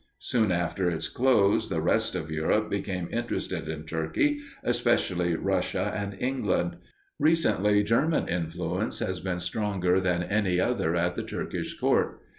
[0.17, 6.17] Soon after its close the rest of Europe became interested in Turkey, especially Russia and
[6.19, 6.77] England.
[7.19, 12.19] Recently, German influence has been stronger than any other at the Turkish court.